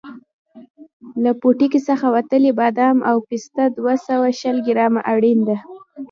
له 1.23 1.31
پوټکي 1.41 1.79
څخه 1.89 2.07
وتلي 2.15 2.51
بادام 2.59 2.97
او 3.09 3.17
پسته 3.27 3.63
دوه 3.77 3.93
سوه 4.07 4.27
شل 4.39 4.57
ګرامه 4.67 5.01
اړین 5.13 5.39
دي. 5.47 5.57